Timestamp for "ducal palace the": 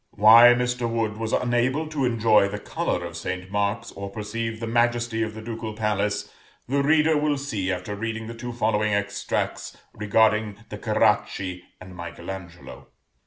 5.43-6.81